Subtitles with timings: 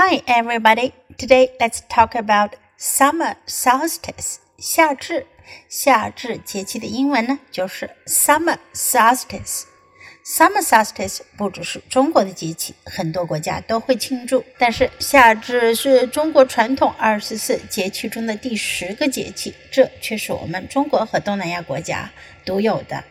[0.00, 0.92] Hi, everybody.
[1.16, 4.36] Today, let's talk about summer solstice.
[4.56, 5.26] 夏至，
[5.68, 9.64] 夏至节气的英文呢，就是 summer solstice。
[10.24, 14.44] Summer solstice 不只是中国的节气，很多国家都会庆祝。
[14.56, 22.08] 但是夏至是中国传统二十四节气中的第十个节气，这却是我们中国和东南亚国家
[22.44, 23.02] 独有的。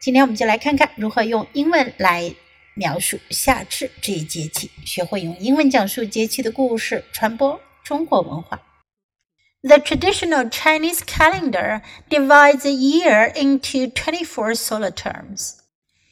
[0.00, 2.34] 今天我们就来看看如何用英文来。
[2.75, 8.61] 描述夏至这一节气，学会用英文讲述节气的故事，传播中国文化。
[9.63, 15.55] The traditional Chinese calendar divides the year into 24 solar terms.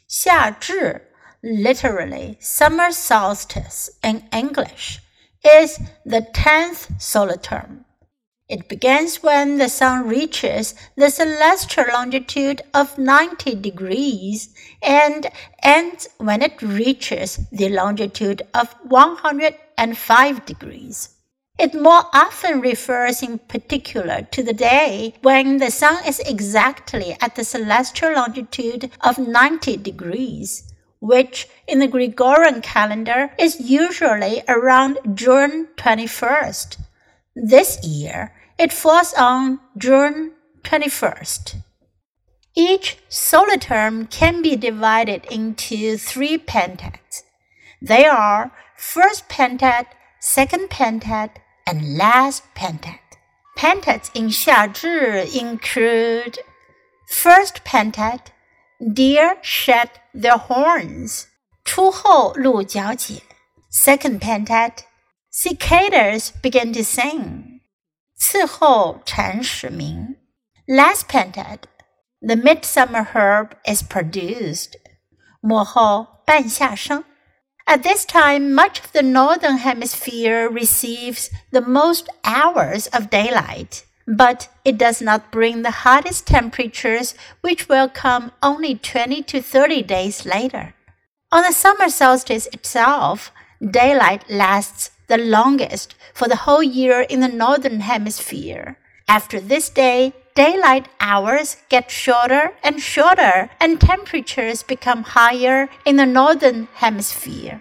[0.07, 4.97] 夏至, literally summer solstice in English,
[5.43, 7.85] is the 10th solar term.
[8.50, 15.28] It begins when the sun reaches the celestial longitude of 90 degrees and
[15.62, 21.10] ends when it reaches the longitude of 105 degrees.
[21.60, 27.36] It more often refers in particular to the day when the sun is exactly at
[27.36, 30.64] the celestial longitude of 90 degrees,
[30.98, 36.78] which in the Gregorian calendar is usually around June 21st.
[37.36, 40.32] This year, it falls on June
[40.64, 41.62] 21st.
[42.54, 47.22] Each solar term can be divided into three pentads.
[47.80, 49.86] They are first pentad,
[50.20, 51.30] second pentad,
[51.66, 52.98] and last pentad.
[53.56, 56.38] Pentads in Xiazhi include
[57.08, 58.20] first pentad,
[58.92, 61.28] deer shed their horns,
[61.64, 63.22] 初候鹿角解.
[63.70, 64.84] Second pentad,
[65.30, 67.49] cicadas begin to sing.
[68.20, 70.16] 次候蝉始鸣。
[70.66, 71.60] Last pentad,
[72.20, 74.74] the midsummer herb is produced.
[75.40, 77.02] 末候半夏生。
[77.64, 84.76] At this time, much of the northern hemisphere receives the most hours of daylight, but it
[84.76, 90.74] does not bring the hottest temperatures, which will come only 20 to 30 days later.
[91.32, 93.32] On the summer solstice itself,
[93.62, 98.78] daylight lasts the longest for the whole year in the northern hemisphere.
[99.08, 106.06] After this day, daylight hours get shorter and shorter, and temperatures become higher in the
[106.06, 107.60] northern hemisphere.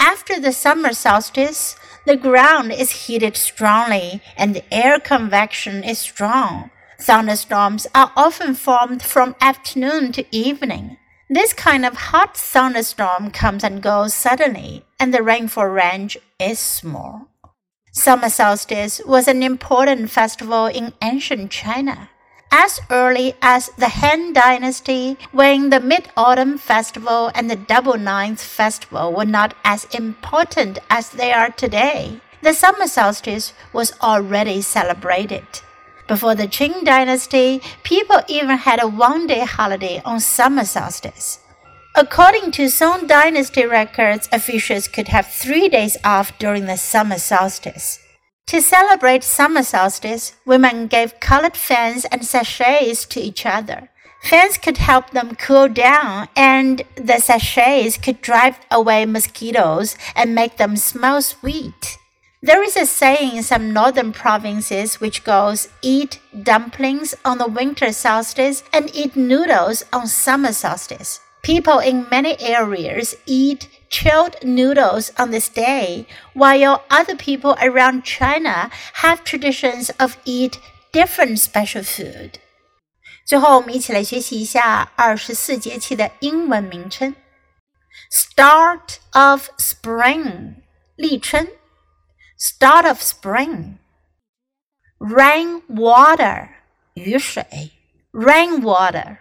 [0.00, 1.74] After the summer solstice,
[2.06, 6.70] the ground is heated strongly and the air convection is strong.
[7.00, 10.96] Thunderstorms are often formed from afternoon to evening.
[11.28, 17.28] This kind of hot thunderstorm comes and goes suddenly, and the rainfall range is small.
[17.90, 22.10] Summer solstice was an important festival in ancient China.
[22.52, 28.40] As early as the Han Dynasty, when the Mid Autumn Festival and the Double Ninth
[28.40, 35.44] Festival were not as important as they are today, the summer solstice was already celebrated.
[36.06, 41.40] Before the Qing dynasty, people even had a one day holiday on summer solstice.
[41.98, 47.98] According to Song dynasty records, officials could have three days off during the summer solstice.
[48.46, 53.90] To celebrate summer solstice, women gave colored fans and sachets to each other.
[54.22, 60.56] Fans could help them cool down, and the sachets could drive away mosquitoes and make
[60.56, 61.98] them smell sweet.
[62.40, 67.92] There is a saying in some northern provinces which goes, eat dumplings on the winter
[67.92, 71.18] solstice and eat noodles on summer solstice.
[71.47, 78.69] People in many areas eat chilled noodles on this day, while other people around China
[79.01, 80.57] have traditions of eat
[80.93, 82.39] different special food.
[83.25, 87.15] 最后，我们一起来学习一下二十四节气的英文名称。
[88.09, 90.55] Start of spring，
[90.95, 91.47] 立春。
[92.43, 93.77] start of spring.
[94.99, 96.49] Rain water,
[96.95, 97.71] 雨水
[98.11, 99.19] rain water.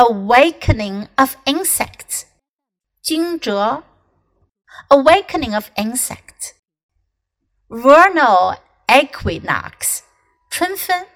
[0.00, 2.26] Awakening of Insects.
[3.02, 3.82] 惊蛰
[4.90, 6.54] Awakening of Insects.
[7.68, 10.04] Vernal Equinox.
[10.50, 11.08] 春分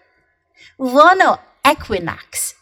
[0.76, 2.54] Vernal Equinox.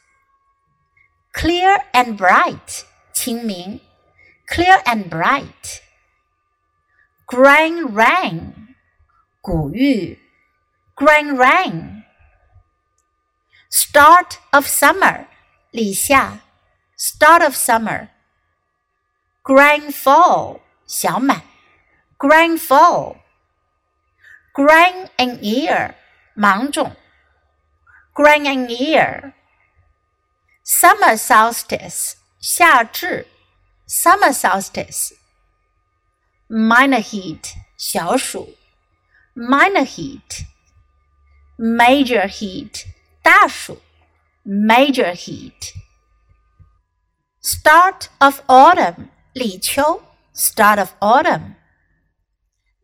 [1.32, 2.84] Clear and bright.
[3.14, 3.80] 清明
[4.46, 5.80] Clear and bright.
[7.26, 8.74] Grain rain.
[9.40, 10.18] 谷雨
[10.96, 12.04] Grain rain.
[13.70, 15.29] Start of summer.
[15.70, 16.40] 立夏
[16.98, 18.08] ，Start of Summer。
[19.42, 21.42] Grain Full，小满
[22.18, 23.18] ，Grain Full。
[24.52, 25.94] Grain in Ear，
[26.34, 26.96] 芒种
[28.12, 29.32] ，Grain in Ear。
[30.64, 33.26] Summer Solstice，夏至
[33.88, 35.14] ，Summer Solstice。
[36.48, 38.56] Minor Heat，小暑
[39.34, 40.46] ，Minor Heat。
[41.56, 42.86] Major Heat，
[43.22, 43.80] 大暑。
[44.44, 45.72] major heat.
[47.40, 49.60] Start of autumn, Li
[50.32, 51.56] start of autumn.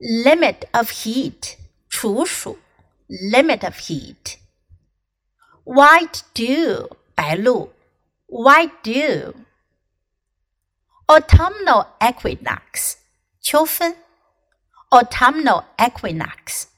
[0.01, 1.57] Limit of heat,
[1.91, 2.59] Chu Shu,
[3.09, 4.39] limit of heat.
[5.65, 7.37] White dew, Bai
[8.27, 9.35] white dew.
[11.09, 12.97] Autumnal equinox,
[13.43, 13.95] Qiu Fen,
[14.93, 16.69] autumnal equinox.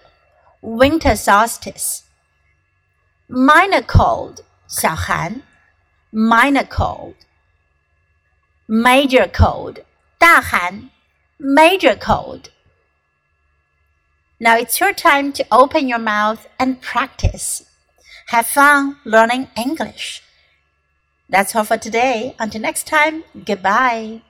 [0.62, 5.42] ，winter solstice。minor cold 小寒，
[6.12, 9.84] minor cold。major cold
[10.20, 10.90] 大寒，
[11.40, 17.64] major cold。Now it's your time to open your mouth and practice.
[18.28, 20.22] Have fun learning English.
[21.30, 22.36] That's all for today.
[22.38, 24.22] Until next time, goodbye.